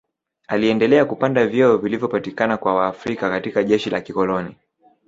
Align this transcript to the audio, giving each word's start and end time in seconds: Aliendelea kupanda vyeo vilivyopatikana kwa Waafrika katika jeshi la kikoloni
Aliendelea 0.47 1.05
kupanda 1.05 1.47
vyeo 1.47 1.77
vilivyopatikana 1.77 2.57
kwa 2.57 2.75
Waafrika 2.75 3.29
katika 3.29 3.63
jeshi 3.63 3.89
la 3.89 4.01
kikoloni 4.01 4.55